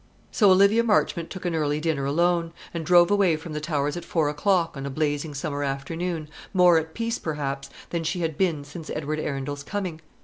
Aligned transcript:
So 0.31 0.49
Olivia 0.49 0.83
Marchmont 0.83 1.29
took 1.29 1.45
an 1.45 1.53
early 1.53 1.79
dinner 1.79 2.05
alone, 2.05 2.53
and 2.73 2.83
drove 2.83 3.11
away 3.11 3.35
from 3.35 3.53
the 3.53 3.61
Towers 3.61 3.95
at 3.95 4.03
four 4.03 4.29
o'clock 4.29 4.75
on 4.75 4.87
a 4.87 4.89
blazing 4.89 5.35
summer 5.35 5.63
afternoon, 5.63 6.27
more 6.55 6.79
at 6.79 6.95
peace 6.95 7.19
perhaps 7.19 7.69
than 7.91 8.03
she 8.03 8.21
had 8.21 8.35
been 8.35 8.63
since 8.63 8.89
Edward 8.89 9.19
Arundel's 9.19 9.61
coming. 9.61 10.01